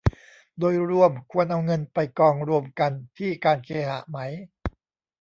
[0.59, 4.17] โดยรวมควรเอาเงินไปกองรวมกันที่การเคหะไหม